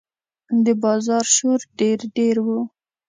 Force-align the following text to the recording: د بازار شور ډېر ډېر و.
د 0.65 0.67
بازار 0.83 1.25
شور 1.35 1.59
ډېر 1.79 1.99
ډېر 2.17 2.35
و. 2.45 2.47